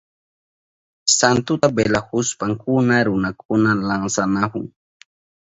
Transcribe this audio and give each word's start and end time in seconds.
Santuta 1.17 1.67
velahushpankuna 1.77 2.95
runakuna 3.07 3.71
lansanahun. 3.87 4.65